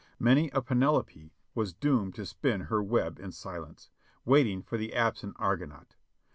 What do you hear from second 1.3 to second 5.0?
was doomed to spin her web in silence, waiting for the